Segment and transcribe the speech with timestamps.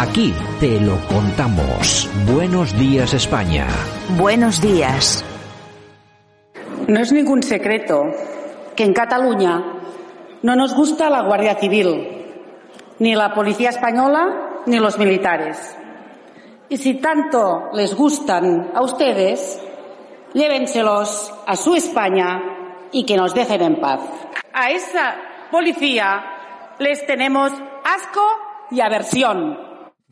[0.00, 2.08] Aquí te lo contamos.
[2.32, 3.66] Buenos días España.
[4.16, 5.24] Buenos días.
[6.86, 8.04] No es ningún secreto
[8.76, 9.60] que en Cataluña
[10.44, 12.26] no nos gusta la Guardia Civil,
[13.00, 15.76] ni la Policía Española, ni los militares.
[16.68, 19.60] Y si tanto les gustan a ustedes,
[20.32, 22.40] llévenselos a su España
[22.92, 24.02] y que nos dejen en paz.
[24.52, 25.16] A esa
[25.50, 26.22] policía
[26.78, 27.50] les tenemos
[27.82, 28.22] asco
[28.70, 29.67] y aversión.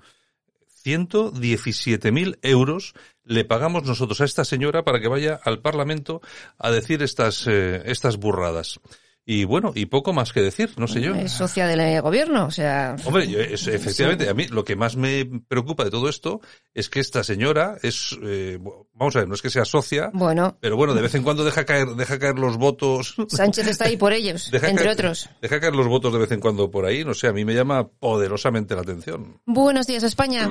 [0.84, 2.92] 117.000 euros
[3.24, 6.20] le pagamos nosotros a esta señora para que vaya al Parlamento
[6.58, 8.78] a decir estas, eh, estas burradas.
[9.26, 11.14] Y bueno, y poco más que decir, no sé yo.
[11.14, 12.94] Es socia del gobierno, o sea.
[13.06, 16.42] Hombre, es- efectivamente, a mí lo que más me preocupa de todo esto
[16.74, 18.58] es que esta señora es, eh,
[18.92, 21.42] vamos a ver, no es que sea socia, Bueno, pero bueno, de vez en cuando
[21.42, 23.14] deja caer, deja caer los votos.
[23.28, 25.30] Sánchez está ahí por ellos, Deja entre caer- otros.
[25.40, 27.54] Deja caer los votos de vez en cuando por ahí, no sé, a mí me
[27.54, 29.40] llama poderosamente la atención.
[29.46, 30.50] Buenos días, España.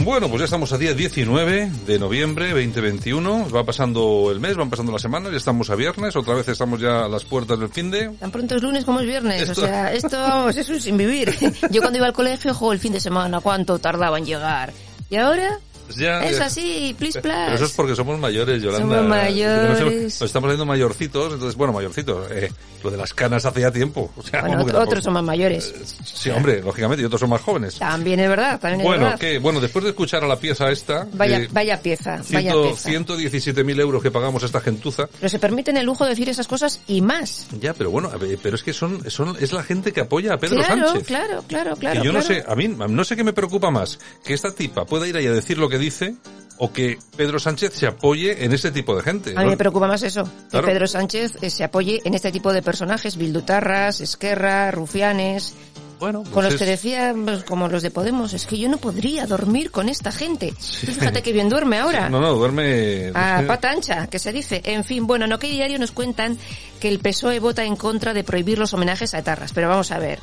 [0.00, 3.50] Bueno, pues ya estamos a día 19 de noviembre 2021.
[3.50, 6.80] Va pasando el mes, van pasando las semanas, ya estamos a viernes, otra vez estamos
[6.80, 8.08] ya a las puertas del fin de.
[8.18, 10.96] Tan pronto es lunes como es viernes, Esto- o sea, esto vamos, es un sin
[10.96, 11.32] vivir.
[11.70, 14.72] Yo cuando iba al colegio, jo, el fin de semana, cuánto tardaba en llegar.
[15.08, 15.58] Y ahora
[15.96, 17.74] Ya, es así, please, Pero eso es please.
[17.76, 18.96] porque somos mayores, Yolanda.
[18.96, 19.80] Somos mayores.
[20.20, 22.30] Nos, estamos haciendo mayorcitos, entonces, bueno, mayorcitos.
[22.30, 22.50] Eh,
[22.82, 24.10] lo de las canas hace ya tiempo.
[24.16, 25.72] O sea, Bueno, como que ot- la otros son más mayores.
[26.04, 27.78] Sí, hombre, lógicamente, y otros son más jóvenes.
[27.78, 29.18] También es verdad, también es Bueno, verdad.
[29.20, 32.62] que, bueno, después de escuchar a la pieza esta, Vaya, de vaya pieza, vaya ciento-
[32.68, 32.88] pieza.
[32.90, 36.48] 117.000 euros que pagamos a esta gentuza, Pero se permiten el lujo de decir esas
[36.48, 37.46] cosas y más.
[37.60, 40.38] ya, pero bueno, ver, pero es que son, son, es la gente que apoya a
[40.38, 41.06] Pedro claro, Sánchez.
[41.06, 42.00] claro, claro, claro.
[42.00, 42.34] y yo no claro.
[42.34, 45.26] sé, a mí no sé qué me preocupa más, que esta tipa pueda ir ahí
[45.26, 46.14] a decir lo que dice
[46.58, 49.30] o que Pedro Sánchez se apoye en ese tipo de gente.
[49.30, 49.50] A mí ¿no?
[49.50, 50.66] me preocupa más eso, Claro.
[50.66, 55.54] que Pedro Sánchez eh, se apoye en este tipo de personajes, bildutarras, esquerra, rufianes,
[55.98, 58.68] Bueno, con pues los es- que decía, pues, como los de Podemos, es que yo
[58.68, 60.52] no podría dormir con esta gente.
[60.52, 62.08] Fíjate que bien duerme ahora.
[62.08, 63.10] No, no, duerme...
[63.14, 64.60] A pata ancha, que se dice.
[64.64, 66.38] En fin, bueno, en OK Diario nos cuentan
[66.80, 69.52] que el PSOE vota en contra de prohibir los homenajes a etarras.
[69.52, 70.18] Pero vamos a ver.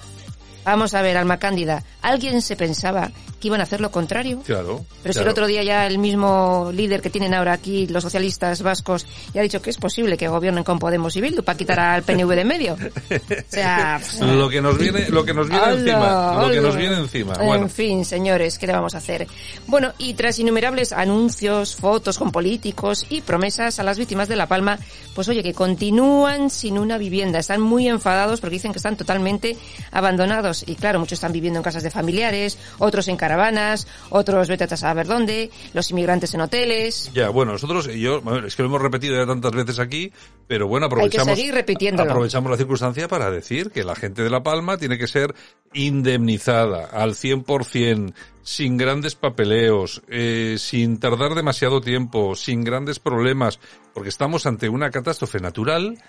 [0.69, 1.83] Vamos a ver, Alma Cándida.
[2.03, 3.09] ¿Alguien se pensaba
[3.39, 4.43] que iban a hacer lo contrario?
[4.45, 4.85] Claro.
[5.01, 8.61] Pero si el otro día ya el mismo líder que tienen ahora aquí, los socialistas
[8.61, 11.79] vascos, ya ha dicho que es posible que gobiernen con Podemos y Bildu para quitar
[11.79, 12.73] al PNV de en medio.
[12.75, 13.99] O sea...
[14.21, 17.33] Lo que nos viene, lo que nos viene encima, lo que nos viene encima.
[17.33, 19.27] Bueno, En fin, señores, ¿qué le vamos a hacer?
[19.65, 24.47] Bueno, y tras innumerables anuncios, fotos con políticos y promesas a las víctimas de La
[24.47, 24.77] Palma,
[25.15, 27.39] pues oye, que continúan sin una vivienda.
[27.39, 29.57] Están muy enfadados porque dicen que están totalmente
[29.91, 30.58] abandonados.
[30.67, 34.77] Y claro, muchos están viviendo en casas de familiares, otros en caravanas, otros vete a
[34.77, 37.11] saber dónde, los inmigrantes en hoteles.
[37.13, 40.11] ya, bueno, nosotros, yo, es que lo hemos repetido ya tantas veces aquí,
[40.47, 42.09] pero bueno, Hay que aprovechamos, seguir repitiéndolo.
[42.09, 45.35] aprovechamos la circunstancia para decir que la gente de La Palma tiene que ser
[45.73, 48.13] indemnizada al 100%,
[48.43, 53.59] sin grandes papeleos, eh, sin tardar demasiado tiempo, sin grandes problemas,
[53.93, 55.99] porque estamos ante una catástrofe natural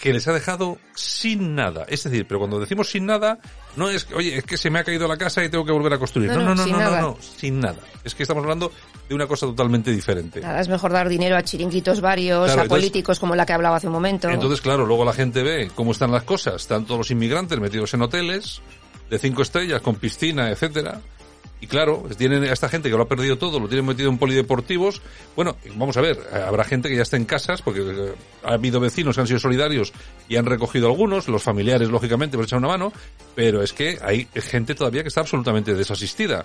[0.00, 1.84] que les ha dejado sin nada.
[1.88, 3.38] Es decir, pero cuando decimos sin nada,
[3.76, 5.72] no es que, oye, es que se me ha caído la casa y tengo que
[5.72, 6.30] volver a construir.
[6.30, 7.78] No, No, no, no, no, sin no, sin nada.
[8.04, 8.70] Es que estamos hablando
[9.08, 10.40] de una cosa totalmente diferente.
[10.40, 13.52] Nada, es mejor dar dinero a chiringuitos varios, Claro, a entonces- políticos como la que
[13.54, 14.28] hablaba hace un momento.
[14.30, 16.62] Entonces, claro, luego la gente ve cómo están las cosas.
[16.62, 18.62] Están todos los inmigrantes metidos en hoteles
[19.10, 21.00] de cinco estrellas, con piscina, etcétera.
[21.60, 24.18] Y claro, tienen a esta gente que lo ha perdido todo, lo tienen metido en
[24.18, 25.02] polideportivos.
[25.34, 28.14] Bueno, vamos a ver, habrá gente que ya está en casas, porque eh,
[28.44, 29.92] ha habido vecinos que han sido solidarios
[30.28, 32.92] y han recogido algunos, los familiares, lógicamente, por echar una mano,
[33.34, 36.44] pero es que hay gente todavía que está absolutamente desasistida.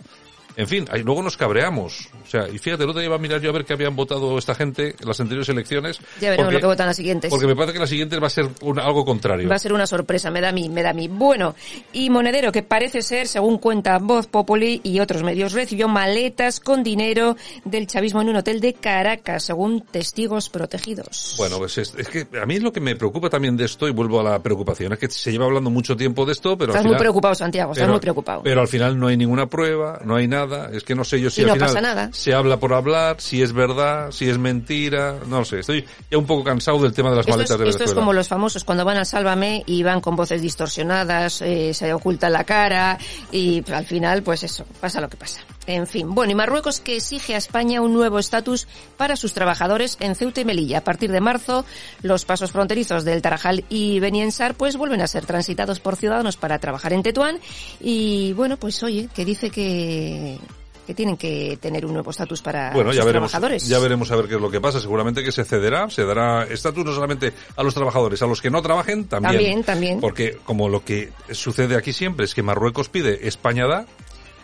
[0.55, 2.09] En fin, ahí luego nos cabreamos.
[2.23, 3.95] O sea, y fíjate, el otro día iba a mirar yo a ver qué habían
[3.95, 5.99] votado esta gente en las anteriores elecciones.
[6.21, 7.29] Ya veremos lo que votan las siguientes.
[7.29, 8.49] Porque me parece que la siguiente va a ser
[8.81, 9.49] algo contrario.
[9.49, 11.07] Va a ser una sorpresa, me da a mí, me da a mí.
[11.07, 11.55] Bueno,
[11.91, 16.83] y Monedero, que parece ser, según cuenta Voz Populi y otros medios, recibió maletas con
[16.83, 17.35] dinero
[17.65, 21.35] del chavismo en un hotel de Caracas, según testigos protegidos.
[21.37, 23.91] Bueno, pues es, es que a mí lo que me preocupa también de esto, y
[23.91, 26.77] vuelvo a la preocupación, es que se lleva hablando mucho tiempo de esto, pero al
[26.77, 28.43] Estás muy final- preocupado, Santiago, estás pero- muy preocupado.
[28.43, 30.42] Pero al final no hay ninguna prueba, no hay nada.
[30.71, 32.09] Es que no sé yo si Y al no final pasa nada.
[32.11, 35.59] se habla por hablar, si es verdad, si es mentira, no sé.
[35.59, 37.79] Estoy ya un poco cansado del tema de las Esto es, maletas de esto es
[37.79, 38.01] Venezuela.
[38.01, 42.29] como los famosos cuando van a Sálvame y van con voces distorsionadas, eh, se oculta
[42.29, 42.97] la cara
[43.31, 45.39] y pues, al final, pues eso, pasa lo que pasa.
[45.65, 48.67] En fin, bueno, y Marruecos que exige a España un nuevo estatus
[48.97, 50.79] para sus trabajadores en Ceuta y Melilla.
[50.79, 51.65] A partir de marzo,
[52.01, 56.59] los pasos fronterizos del Tarajal y Beniensar pues vuelven a ser transitados por ciudadanos para
[56.59, 57.39] trabajar en Tetuán
[57.79, 60.37] y bueno, pues oye, que dice que
[60.85, 63.67] que tienen que tener un nuevo estatus para Bueno, sus ya veremos, trabajadores.
[63.67, 64.81] ya veremos a ver qué es lo que pasa.
[64.81, 68.49] Seguramente que se cederá, se dará estatus no solamente a los trabajadores, a los que
[68.49, 69.33] no trabajen también.
[69.33, 70.01] También, también.
[70.01, 73.85] Porque como lo que sucede aquí siempre es que Marruecos pide, España da.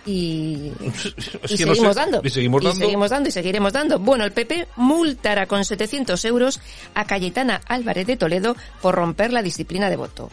[0.06, 2.22] Y, no seguimos sé, dando.
[2.24, 2.80] Y seguimos dando.
[2.80, 4.00] seguimos dando y seguiremos dando.
[4.00, 6.60] Bueno, el PP multará con 700 euros
[6.96, 10.30] a Cayetana Álvarez de Toledo por romper la disciplina de voto.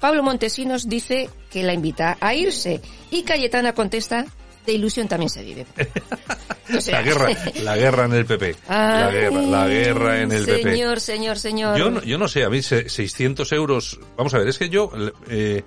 [0.00, 2.80] Pablo Montesinos dice que la invita a irse
[3.10, 4.26] y Cayetana contesta
[4.66, 5.66] de ilusión también se vive.
[6.76, 7.28] O sea, La guerra,
[7.62, 8.56] la guerra en el PP.
[8.68, 10.62] la guerra, la guerra en el PP.
[10.72, 11.78] Señor, señor, señor.
[11.78, 13.98] Yo no, yo no sé, a mí se- 600 euros.
[14.16, 14.90] Vamos a ver, es que yo.
[15.28, 15.62] Eh,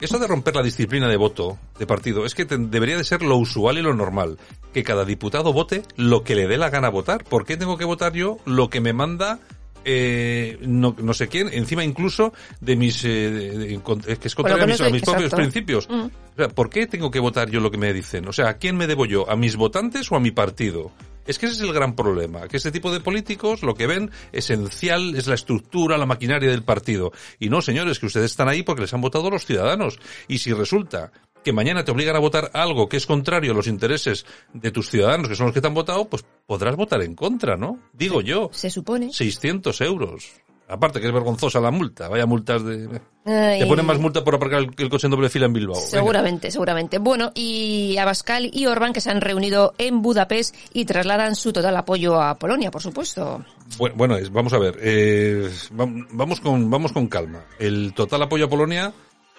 [0.00, 3.22] eso de romper la disciplina de voto de partido es que te- debería de ser
[3.22, 4.38] lo usual y lo normal.
[4.72, 7.24] Que cada diputado vote lo que le dé la gana votar.
[7.24, 9.38] ¿Por qué tengo que votar yo lo que me manda
[9.86, 14.64] eh, no, no sé quién, encima incluso de mis, eh, de- de- que es contrario
[14.64, 15.88] a mis, a soy- mis propios principios.
[15.90, 16.00] Mm.
[16.04, 18.26] O sea, ¿por qué tengo que votar yo lo que me dicen?
[18.26, 19.30] O sea, ¿a quién me debo yo?
[19.30, 20.90] ¿A mis votantes o a mi partido?
[21.26, 24.10] Es que ese es el gran problema, que este tipo de políticos lo que ven
[24.32, 27.12] esencial es la estructura, la maquinaria del partido.
[27.38, 29.98] Y no, señores, que ustedes están ahí porque les han votado los ciudadanos.
[30.28, 31.12] Y si resulta
[31.44, 34.90] que mañana te obligan a votar algo que es contrario a los intereses de tus
[34.90, 37.78] ciudadanos, que son los que te han votado, pues podrás votar en contra, ¿no?
[37.92, 38.50] Digo yo.
[38.52, 39.12] Se supone.
[39.12, 40.32] 600 euros.
[40.74, 43.00] Aparte que es vergonzosa la multa, vaya multas de...
[43.24, 43.60] Ay.
[43.60, 45.76] Te ponen más multa por aparcar el, el coche en doble fila en Bilbao.
[45.76, 45.86] Venga.
[45.88, 46.98] Seguramente, seguramente.
[46.98, 51.76] Bueno, y Abascal y Orbán que se han reunido en Budapest y trasladan su total
[51.76, 53.44] apoyo a Polonia, por supuesto.
[53.78, 57.44] Bueno, bueno, vamos a ver, eh, vam- vamos con vamos con calma.
[57.58, 58.92] El total apoyo a Polonia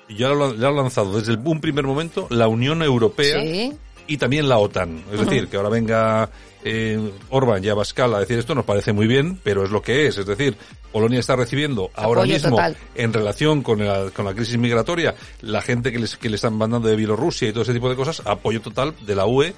[0.09, 3.73] ya lo, ya lo ha lanzado desde un primer momento la Unión Europea Sí.
[4.07, 5.03] Y también la OTAN.
[5.11, 6.29] Es decir, que ahora venga
[6.63, 10.07] eh, Orban y Abascal a decir esto nos parece muy bien, pero es lo que
[10.07, 10.17] es.
[10.17, 10.55] Es decir,
[10.91, 12.77] Polonia está recibiendo ahora Apoyo mismo, total.
[12.95, 16.55] en relación con la, con la crisis migratoria, la gente que, les, que le están
[16.55, 19.53] mandando de Bielorrusia y todo ese tipo de cosas, apoyo total de la UE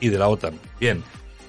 [0.00, 0.54] y de la OTAN.
[0.80, 1.02] Bien.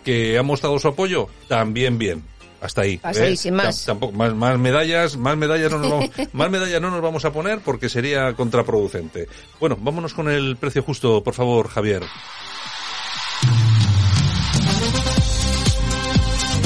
[0.04, 1.28] ¿Que ha mostrado su apoyo?
[1.48, 2.24] También bien.
[2.62, 3.00] Hasta ahí.
[3.02, 3.38] Hasta ahí, ¿eh?
[3.38, 3.84] sin más.
[3.84, 7.24] Tam- Tampoco, más, más medallas, más medallas no nos vamos, más medallas no nos vamos
[7.26, 9.28] a poner porque sería contraproducente.
[9.60, 12.04] Bueno, vámonos con el precio justo, por favor, Javier.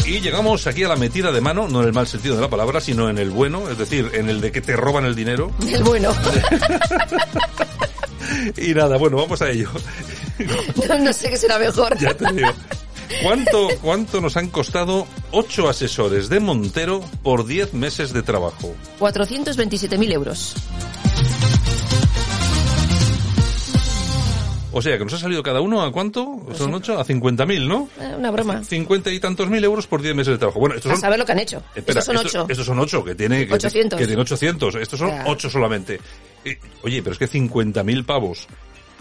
[0.06, 2.50] Y llegamos aquí a la metida de mano, no en el mal sentido de la
[2.50, 5.52] palabra, sino en el bueno, es decir, en el de que te roban el dinero.
[5.68, 6.14] El bueno.
[8.58, 9.70] Y nada, bueno, vamos a ello.
[10.90, 11.96] No, no sé qué será mejor.
[12.00, 12.50] Ya te digo.
[13.22, 18.76] ¿Cuánto, ¿Cuánto nos han costado ocho asesores de Montero por 10 meses de trabajo?
[19.00, 20.56] 427.000 euros.
[24.76, 26.48] O sea, que nos ha salido cada uno a cuánto?
[26.56, 27.88] Son ocho, a 50.000, ¿no?
[28.02, 28.64] Eh, una broma.
[28.64, 30.60] 50 y tantos mil euros por 10 meses de trabajo.
[30.60, 31.02] Bueno, estos A son...
[31.02, 31.62] saber lo que han hecho.
[31.76, 32.46] Espera, Estos son ocho.
[32.50, 34.00] Estos son ocho, que tiene, que, 800.
[34.00, 34.76] que tiene 800.
[34.76, 36.00] Estos son ocho solamente.
[36.44, 38.48] Eh, oye, pero es que 50.000 pavos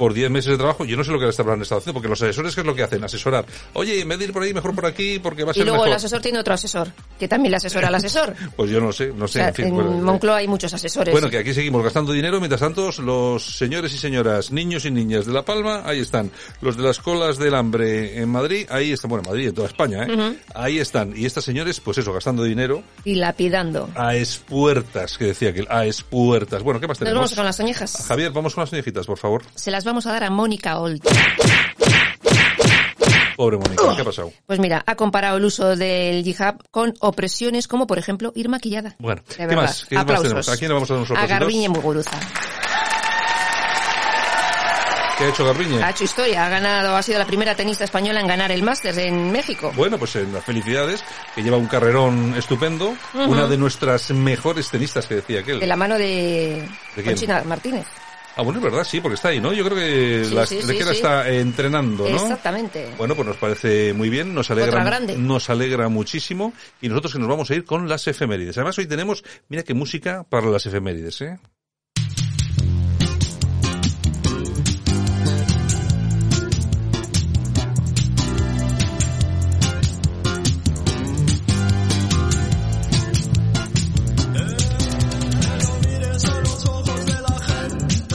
[0.02, 2.09] por 10 meses de trabajo, yo no sé lo que les habrán estado haciendo, porque
[2.09, 3.04] los asesores, ¿qué es lo que hacen?
[3.04, 3.47] Asesorar.
[3.75, 5.66] Oye, en vez de ir por ahí, mejor por aquí, porque va a Y ser
[5.68, 6.88] luego el asesor tiene otro asesor,
[7.21, 8.35] que también le asesora al asesor.
[8.56, 9.66] Pues yo no sé, no O sé, sea, en fin.
[9.66, 11.12] en eh, Moncloa hay muchos asesores.
[11.12, 15.25] Bueno, que aquí seguimos gastando dinero, mientras tanto, los señores y señoras, niños y niñas
[15.25, 16.32] de La Palma, ahí están.
[16.62, 19.68] Los de las colas del hambre en Madrid, ahí están, bueno, en Madrid, en toda
[19.68, 20.37] España, ¿eh?
[20.56, 21.14] Ahí están.
[21.16, 23.88] Y estas señores, pues eso, gastando dinero Y lapidando.
[23.94, 26.64] a espuertas, que decía que a espuertas.
[26.64, 27.21] Bueno, ¿qué más Nos tenemos?
[27.21, 28.04] vamos con las oñejas.
[28.09, 29.42] Javier, vamos con las oñejitas, por favor.
[29.54, 31.04] Se las vamos a dar a Mónica Olt.
[33.37, 34.32] Pobre Mónica, ¿qué ha pasado?
[34.46, 38.94] Pues mira, ha comparado el uso del hijab con opresiones como, por ejemplo, ir maquillada.
[38.99, 39.84] Bueno, De ¿qué más?
[39.88, 40.22] ¿Qué más Aplausos.
[40.25, 40.49] tenemos?
[40.49, 41.26] ¿A quién le vamos a dar unos A?
[41.26, 42.11] Garbiñe Muguruza.
[45.18, 45.82] ¿Qué ha hecho Garbiñe?
[45.82, 48.99] Ha hecho historia, ha ganado, ha sido la primera tenista española en ganar el Masters
[48.99, 49.72] en México.
[49.76, 55.06] Bueno, pues en las felicidades, que lleva un carrerón estupendo, una de nuestras mejores tenistas
[55.06, 55.61] que decía aquel.
[55.61, 57.06] De la mano de, ¿De quién?
[57.06, 57.87] Conchina Martínez.
[58.36, 59.52] Ah, bueno, es verdad, sí, porque está ahí, ¿no?
[59.52, 62.16] Yo creo que Sí, la sí, está entrenando, ¿no?
[62.16, 62.88] Exactamente.
[62.96, 67.28] Bueno, pues nos parece muy bien, nos alegra, nos alegra muchísimo y nosotros que nos
[67.28, 68.56] vamos a ir con las efemérides.
[68.56, 71.38] Además hoy tenemos, mira qué música para las efemérides, ¿eh?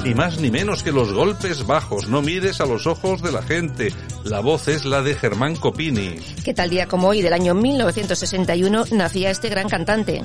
[0.08, 2.08] Ni más ni menos que los golpes bajos.
[2.08, 3.92] No mires a los ojos de la gente.
[4.24, 6.16] La voz es la de Germán Copini.
[6.46, 10.24] Que tal día como hoy del año 1961 nacía este gran cantante.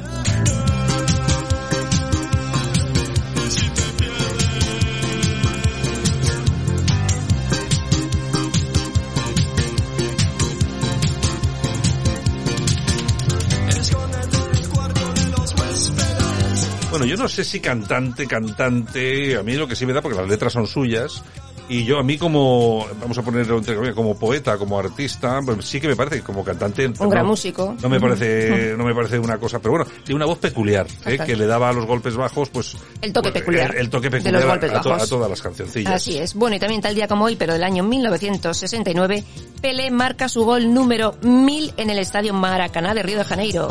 [16.93, 20.19] Bueno, yo no sé si cantante, cantante, a mí lo que sí me da, porque
[20.19, 21.23] las letras son suyas,
[21.69, 25.65] y yo a mí como, vamos a ponerlo entre comillas, como poeta, como artista, pues
[25.65, 26.87] sí que me parece como cantante...
[26.99, 27.75] Un gran no- músico.
[27.81, 31.19] No me parece, no me parece una cosa, pero bueno, tiene una voz peculiar, ¿eh?
[31.25, 32.77] Que le daba a los golpes bajos, pues...
[33.01, 35.31] El toque pues, peculiar El, el toque de peculiar los golpes a, to- a todas
[35.31, 35.93] las cancioncillas.
[35.95, 36.35] Así es.
[36.35, 39.25] Bueno, y también tal día como hoy, pero del año 1969,
[39.63, 43.69] Pelé marca su gol número 1000 en el Estadio Maracaná de Río de Janeiro.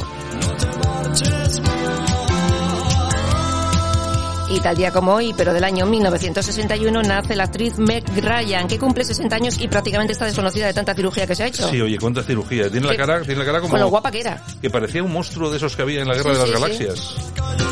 [4.52, 8.78] Y tal día como hoy, pero del año 1961, nace la actriz Meg Ryan, que
[8.78, 11.70] cumple 60 años y prácticamente está desconocida de tanta cirugía que se ha hecho.
[11.70, 12.70] Sí, oye, cuánta cirugía.
[12.70, 13.72] Tiene la cara, tiene la cara como...
[13.72, 14.44] Con lo guapa que era.
[14.62, 16.88] Que parecía un monstruo de esos que había en la Guerra Sí, de las sí,
[16.96, 17.71] sí.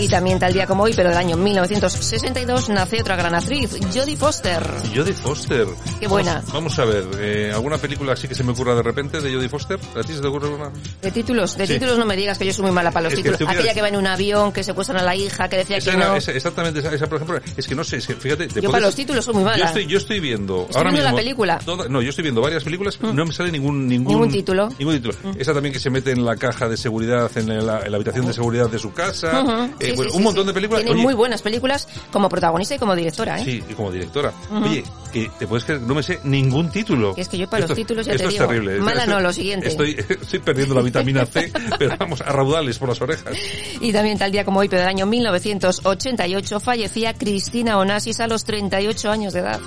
[0.00, 4.16] Y también tal día como hoy, pero del año 1962, nace otra gran actriz, Jodie
[4.16, 4.62] Foster.
[4.94, 5.66] Jodie Foster.
[5.98, 6.34] Qué buena.
[6.36, 9.34] Vamos, vamos a ver, eh, ¿alguna película así que se me ocurra de repente de
[9.34, 9.78] Jodie Foster?
[9.96, 10.70] ¿A ti se te ocurre alguna?
[11.02, 11.74] De títulos, de Sí.
[11.74, 13.38] títulos no me digas que yo soy muy mala para los Es que títulos.
[13.38, 15.90] quieres- Aquella que va en un avión, que secuestran a la hija, que decía Esa
[15.90, 16.16] que era- no.
[16.16, 18.48] esa- exactamente, esa, esa, por ejemplo, es que no sé, es que fíjate...
[18.48, 19.58] te Yo para los títulos soy muy mala.
[19.58, 21.58] Yo estoy, yo estoy viendo Estoy ahora viendo la mismo película.
[21.64, 24.68] toda- no, yo estoy viendo varias películas, no me sale ningún ningún Ningún título.
[24.78, 25.14] Ningún título.
[25.38, 28.26] Esa también que se mete en la caja de seguridad, en la, en la habitación
[28.26, 29.42] de seguridad de su casa.
[29.42, 29.50] Ujú.
[29.80, 30.82] eh, Sí, bueno, sí, un montón de películas.
[30.82, 33.44] Tiene Oye, muy buenas películas como protagonista y como directora, ¿eh?
[33.44, 34.32] Sí, y como directora.
[34.52, 37.14] Oye, que te puedes creer, no me sé ningún título.
[37.16, 38.80] Es que yo para los títulos ya esto te es digo, terrible.
[38.80, 39.68] mala Esto- no, lo siguiente.
[39.68, 43.34] Estoy, estoy perdiendo la vitamina C, pero vamos, a raudales por las orejas.
[43.80, 48.44] Y también tal día como hoy, pero del año 1988, fallecía Cristina Onassis a los
[48.44, 49.60] 38 años de edad.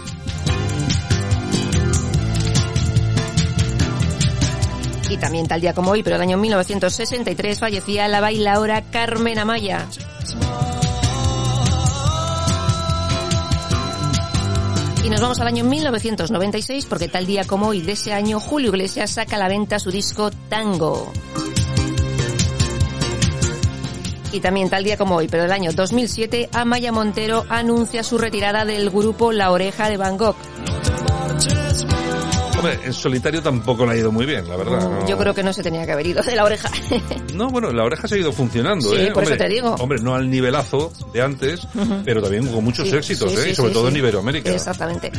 [5.09, 9.85] Y también tal día como hoy, pero del año 1963, fallecía la bailaora Carmen Amaya.
[15.03, 18.69] Y nos vamos al año 1996 porque tal día como hoy de ese año Julio
[18.69, 21.11] Iglesias saca a la venta su disco Tango.
[24.33, 28.65] Y también tal día como hoy, pero del año 2007, Amaya Montero anuncia su retirada
[28.65, 30.35] del grupo La Oreja de Van Gogh.
[32.63, 34.89] Hombre, en solitario tampoco le ha ido muy bien, la verdad.
[34.89, 35.07] ¿no?
[35.07, 36.69] Yo creo que no se tenía que haber ido de La Oreja.
[37.33, 39.11] No, bueno, la oreja ha seguido funcionando, Sí, ¿eh?
[39.11, 39.73] por eso te digo.
[39.79, 41.67] Hombre, no al nivelazo de antes,
[42.05, 43.49] pero también con muchos Sí, éxitos, sí, ¿eh?
[43.51, 44.51] Y sobre todo en Iberoamérica.
[44.51, 45.11] Exactamente.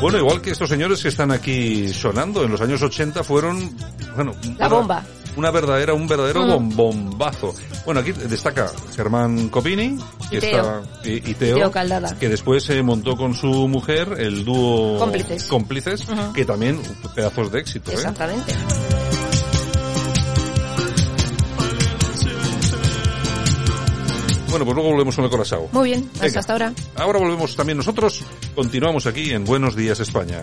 [0.00, 3.76] Bueno, igual que estos señores que están aquí sonando, en los años 80 fueron,
[4.14, 5.02] bueno, La bomba.
[5.38, 6.50] Una verdadera, un verdadero Mm.
[6.50, 7.54] bom- bombazo.
[7.84, 9.96] Bueno, aquí destaca Germán Copini,
[10.28, 10.80] que Y Teo.
[10.82, 11.70] está, y, y Teo,
[12.18, 15.44] que después se montó con su mujer el dúo Cómplices.
[15.44, 16.04] Cómplices,
[16.34, 16.80] que también
[17.14, 17.94] pedazos de éxito, ¿eh?
[17.94, 18.52] Exactamente.
[24.50, 25.60] Bueno, pues luego volvemos con el corazón.
[25.72, 26.40] Muy bien, hasta, Venga.
[26.40, 26.72] hasta ahora.
[26.96, 28.22] Ahora volvemos también nosotros.
[28.54, 30.42] Continuamos aquí en Buenos Días España.